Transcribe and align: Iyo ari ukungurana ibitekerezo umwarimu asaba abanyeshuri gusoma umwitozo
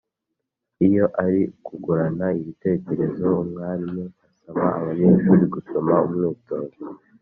Iyo 0.87 1.05
ari 1.23 1.41
ukungurana 1.57 2.27
ibitekerezo 2.39 3.27
umwarimu 3.43 4.03
asaba 4.35 4.65
abanyeshuri 4.79 5.43
gusoma 5.53 5.93
umwitozo 6.05 6.79